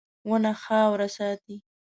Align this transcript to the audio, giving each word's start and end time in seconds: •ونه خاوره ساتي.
•ونه 0.29 0.51
خاوره 0.61 1.07
ساتي. 1.17 1.55